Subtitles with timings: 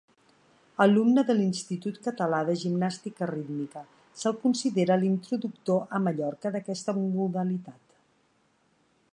[0.85, 3.83] Alumne de l'Institut Català de Gimnàstica Rítmica,
[4.23, 7.99] se'l considera l'introductor a Mallorca d'aquesta modalitat.